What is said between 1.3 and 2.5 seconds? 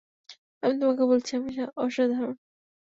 আমি অসাধারণ!